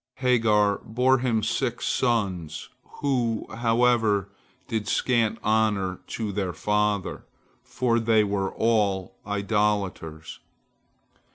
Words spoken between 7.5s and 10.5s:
for they all were idolaters.